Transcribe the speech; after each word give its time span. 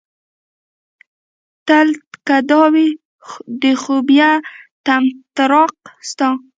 تل 1.67 1.89
که 2.27 2.37
دا 2.49 2.63
وي 2.73 2.89
د 3.61 3.63
خوبيه 3.81 4.31
طمطراق 4.85 5.73
ستا 6.09 6.29